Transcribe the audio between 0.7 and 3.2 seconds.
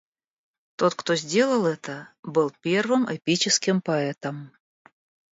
Тот, кто сделал это, был первым